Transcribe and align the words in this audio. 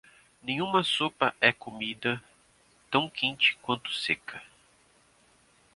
Nenhuma 0.41 0.83
sopa 0.83 1.31
é 1.39 1.51
comida 1.53 2.19
tão 2.89 3.07
quente 3.07 3.55
quanto 3.61 3.93
seca. 3.93 4.41